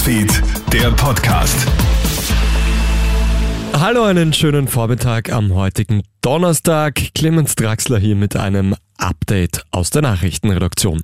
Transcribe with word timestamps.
Newsfeed, 0.00 0.42
der 0.72 0.90
Podcast. 0.92 1.66
Hallo, 3.74 4.04
einen 4.04 4.32
schönen 4.32 4.66
Vormittag 4.66 5.30
am 5.30 5.52
heutigen 5.52 6.02
Donnerstag. 6.22 7.14
Clemens 7.14 7.54
Draxler 7.54 7.98
hier 7.98 8.14
mit 8.14 8.36
einem 8.36 8.76
Update 9.00 9.64
aus 9.70 9.90
der 9.90 10.02
Nachrichtenredaktion. 10.02 11.02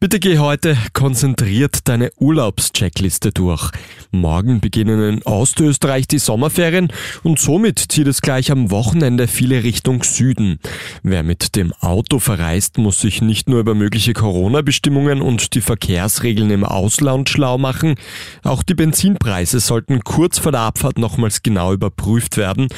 Bitte 0.00 0.18
geh 0.18 0.38
heute 0.38 0.76
konzentriert 0.94 1.86
deine 1.86 2.10
Urlaubscheckliste 2.16 3.32
durch. 3.32 3.70
Morgen 4.10 4.60
beginnen 4.60 5.00
in 5.08 5.22
Ostösterreich 5.24 6.08
die 6.08 6.18
Sommerferien 6.18 6.88
und 7.22 7.38
somit 7.38 7.78
zieht 7.78 8.06
es 8.06 8.22
gleich 8.22 8.50
am 8.50 8.70
Wochenende 8.70 9.28
viele 9.28 9.62
Richtung 9.62 10.02
Süden. 10.02 10.58
Wer 11.02 11.22
mit 11.22 11.54
dem 11.54 11.72
Auto 11.80 12.18
verreist, 12.18 12.78
muss 12.78 13.00
sich 13.00 13.20
nicht 13.20 13.48
nur 13.48 13.60
über 13.60 13.74
mögliche 13.74 14.14
Corona-Bestimmungen 14.14 15.20
und 15.20 15.54
die 15.54 15.60
Verkehrsregeln 15.60 16.50
im 16.50 16.64
Ausland 16.64 17.28
schlau 17.28 17.58
machen, 17.58 17.94
auch 18.42 18.62
die 18.62 18.74
Benzinpreise 18.74 19.60
sollten 19.60 20.02
kurz 20.02 20.38
vor 20.38 20.52
der 20.52 20.62
Abfahrt 20.62 20.98
nochmals 20.98 21.42
genau 21.42 21.74
überprüft 21.74 22.38
werden, 22.38 22.68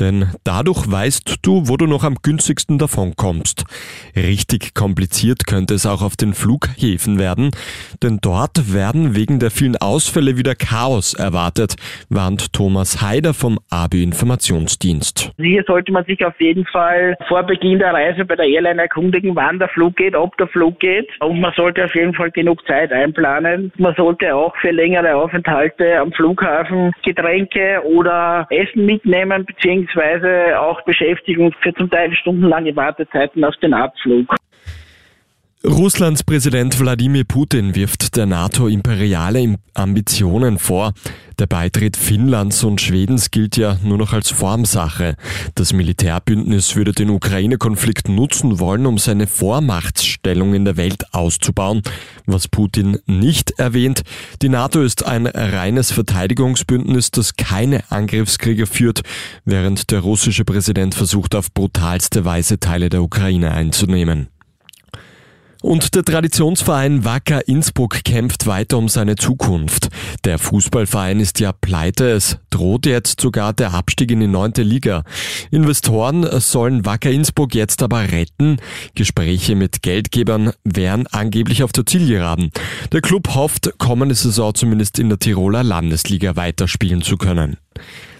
denn 0.00 0.30
dadurch 0.42 0.90
weißt 1.14 1.46
du, 1.46 1.68
wo 1.68 1.76
du 1.76 1.86
noch 1.86 2.04
am 2.04 2.16
günstigsten 2.22 2.78
davon 2.78 3.14
kommst. 3.16 3.64
Richtig 4.16 4.74
kompliziert 4.74 5.46
könnte 5.46 5.74
es 5.74 5.86
auch 5.86 6.02
auf 6.02 6.16
den 6.16 6.34
Flughäfen 6.34 7.18
werden, 7.18 7.50
denn 8.02 8.18
dort 8.20 8.74
werden 8.74 9.14
wegen 9.14 9.38
der 9.38 9.50
vielen 9.50 9.76
Ausfälle 9.76 10.36
wieder 10.36 10.54
Chaos 10.54 11.14
erwartet, 11.14 11.76
warnt 12.08 12.52
Thomas 12.52 13.00
Haider 13.02 13.34
vom 13.34 13.58
AB 13.70 13.94
Informationsdienst. 13.94 15.32
Hier 15.38 15.62
sollte 15.66 15.92
man 15.92 16.04
sich 16.04 16.24
auf 16.24 16.34
jeden 16.40 16.66
Fall 16.66 17.16
vor 17.28 17.42
Beginn 17.44 17.78
der 17.78 17.92
Reise 17.92 18.24
bei 18.24 18.36
der 18.36 18.46
Airline 18.46 18.82
erkundigen, 18.82 19.36
wann 19.36 19.58
der 19.58 19.68
Flug 19.68 19.96
geht, 19.96 20.16
ob 20.16 20.36
der 20.38 20.48
Flug 20.48 20.80
geht. 20.80 21.08
Und 21.20 21.40
man 21.40 21.52
sollte 21.56 21.84
auf 21.84 21.94
jeden 21.94 22.14
Fall 22.14 22.30
genug 22.30 22.66
Zeit 22.66 22.92
einplanen. 22.92 23.72
Man 23.78 23.94
sollte 23.94 24.34
auch 24.34 24.54
für 24.56 24.70
längere 24.70 25.14
Aufenthalte 25.14 26.00
am 26.00 26.12
Flughafen 26.12 26.92
Getränke 27.04 27.82
oder 27.84 28.46
Essen 28.50 28.86
mitnehmen, 28.86 29.44
beziehungsweise 29.44 30.58
auch 30.60 30.80
Beschäftigung 31.04 31.52
für 31.60 31.74
zum 31.74 31.90
Teil 31.90 32.14
stundenlange 32.14 32.74
Wartezeiten 32.76 33.44
auf 33.44 33.54
den 33.56 33.74
Abflug. 33.74 34.34
Russlands 35.66 36.22
Präsident 36.22 36.78
Wladimir 36.78 37.24
Putin 37.24 37.74
wirft 37.74 38.16
der 38.16 38.26
NATO 38.26 38.68
imperiale 38.68 39.56
Ambitionen 39.72 40.58
vor. 40.58 40.92
Der 41.38 41.46
Beitritt 41.46 41.96
Finnlands 41.96 42.62
und 42.64 42.82
Schwedens 42.82 43.30
gilt 43.30 43.56
ja 43.56 43.78
nur 43.82 43.96
noch 43.96 44.12
als 44.12 44.28
Formsache. 44.28 45.16
Das 45.54 45.72
Militärbündnis 45.72 46.76
würde 46.76 46.92
den 46.92 47.08
Ukraine-Konflikt 47.08 48.10
nutzen 48.10 48.58
wollen, 48.60 48.84
um 48.84 48.98
seine 48.98 49.26
Vormachtsstellung 49.26 50.52
in 50.52 50.66
der 50.66 50.76
Welt 50.76 51.14
auszubauen. 51.14 51.80
Was 52.26 52.46
Putin 52.46 52.98
nicht 53.06 53.58
erwähnt, 53.58 54.02
die 54.42 54.50
NATO 54.50 54.82
ist 54.82 55.06
ein 55.06 55.26
reines 55.26 55.90
Verteidigungsbündnis, 55.92 57.10
das 57.10 57.36
keine 57.36 57.90
Angriffskriege 57.90 58.66
führt, 58.66 59.00
während 59.46 59.90
der 59.90 60.00
russische 60.00 60.44
Präsident 60.44 60.94
versucht, 60.94 61.34
auf 61.34 61.54
brutalste 61.54 62.26
Weise 62.26 62.60
Teile 62.60 62.90
der 62.90 63.02
Ukraine 63.02 63.52
einzunehmen. 63.52 64.28
Und 65.64 65.94
der 65.94 66.04
Traditionsverein 66.04 67.06
Wacker 67.06 67.48
Innsbruck 67.48 68.04
kämpft 68.04 68.46
weiter 68.46 68.76
um 68.76 68.90
seine 68.90 69.16
Zukunft. 69.16 69.88
Der 70.24 70.38
Fußballverein 70.38 71.20
ist 71.20 71.40
ja 71.40 71.52
pleite, 71.52 72.10
es 72.10 72.36
droht 72.50 72.84
jetzt 72.84 73.22
sogar 73.22 73.54
der 73.54 73.72
Abstieg 73.72 74.10
in 74.10 74.20
die 74.20 74.26
neunte 74.26 74.62
Liga. 74.62 75.04
Investoren 75.50 76.28
sollen 76.38 76.84
Wacker 76.84 77.10
Innsbruck 77.10 77.54
jetzt 77.54 77.82
aber 77.82 78.12
retten. 78.12 78.58
Gespräche 78.94 79.56
mit 79.56 79.80
Geldgebern 79.80 80.52
wären 80.64 81.06
angeblich 81.06 81.62
auf 81.62 81.72
der 81.72 81.86
Zielgeraden. 81.86 82.50
Der 82.92 83.00
Club 83.00 83.34
hofft, 83.34 83.72
kommende 83.78 84.14
Saison 84.14 84.54
zumindest 84.54 84.98
in 84.98 85.08
der 85.08 85.18
Tiroler 85.18 85.62
Landesliga 85.62 86.36
weiterspielen 86.36 87.00
zu 87.00 87.16
können. 87.16 87.56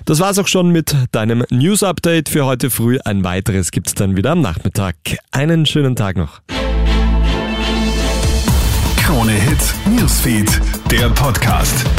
Das 0.07 0.19
war's 0.19 0.39
auch 0.39 0.49
schon 0.49 0.71
mit 0.71 0.97
deinem 1.13 1.45
News 1.51 1.83
Update 1.83 2.31
für 2.31 2.47
heute 2.47 2.71
früh. 2.71 2.99
Ein 3.05 3.23
weiteres 3.23 3.71
gibt's 3.71 3.93
dann 3.93 4.17
wieder 4.17 4.31
am 4.31 4.41
Nachmittag. 4.41 4.97
Einen 5.31 5.67
schönen 5.67 5.95
Tag 5.95 6.17
noch. 6.17 6.41
Newsfeed, 10.25 10.59
der 10.91 11.11
Podcast. 11.11 11.94